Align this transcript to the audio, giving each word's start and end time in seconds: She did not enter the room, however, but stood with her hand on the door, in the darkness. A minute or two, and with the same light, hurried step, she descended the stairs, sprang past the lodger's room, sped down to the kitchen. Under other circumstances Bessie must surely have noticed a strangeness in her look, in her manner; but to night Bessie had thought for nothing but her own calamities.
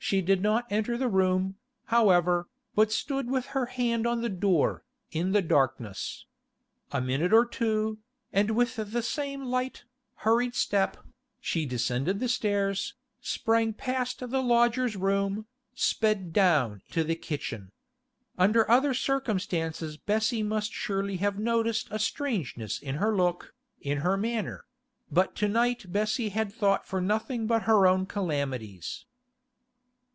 She 0.00 0.22
did 0.22 0.40
not 0.40 0.64
enter 0.70 0.96
the 0.96 1.08
room, 1.08 1.56
however, 1.86 2.48
but 2.74 2.90
stood 2.90 3.28
with 3.28 3.46
her 3.48 3.66
hand 3.66 4.06
on 4.06 4.22
the 4.22 4.30
door, 4.30 4.82
in 5.12 5.32
the 5.32 5.42
darkness. 5.42 6.24
A 6.92 6.98
minute 7.02 7.34
or 7.34 7.44
two, 7.44 7.98
and 8.32 8.52
with 8.52 8.76
the 8.76 9.02
same 9.02 9.44
light, 9.44 9.84
hurried 10.14 10.54
step, 10.54 10.96
she 11.42 11.66
descended 11.66 12.20
the 12.20 12.28
stairs, 12.30 12.94
sprang 13.20 13.74
past 13.74 14.20
the 14.20 14.42
lodger's 14.42 14.96
room, 14.96 15.44
sped 15.74 16.32
down 16.32 16.80
to 16.92 17.04
the 17.04 17.16
kitchen. 17.16 17.70
Under 18.38 18.70
other 18.70 18.94
circumstances 18.94 19.98
Bessie 19.98 20.42
must 20.42 20.72
surely 20.72 21.18
have 21.18 21.38
noticed 21.38 21.86
a 21.90 21.98
strangeness 21.98 22.78
in 22.80 22.94
her 22.94 23.14
look, 23.14 23.54
in 23.78 23.98
her 23.98 24.16
manner; 24.16 24.64
but 25.12 25.36
to 25.36 25.48
night 25.48 25.92
Bessie 25.92 26.30
had 26.30 26.50
thought 26.50 26.86
for 26.86 27.02
nothing 27.02 27.46
but 27.46 27.64
her 27.64 27.86
own 27.86 28.06
calamities. 28.06 29.04